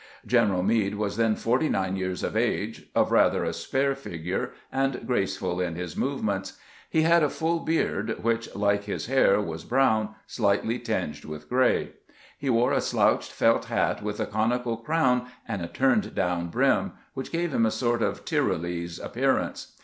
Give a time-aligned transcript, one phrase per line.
[0.25, 4.51] G eneral Meade was then forty nine years of age, of rather a spare figure,
[4.71, 6.57] and graceful in his movements.
[6.89, 11.91] He had a full beard, which, like his hair, was brown, slightly tinged with gray.
[12.39, 16.93] He wore a slouched felt hat with a conical crown and a turned down rim,
[17.13, 19.73] which gave him a sort of Tyrolese appear ance.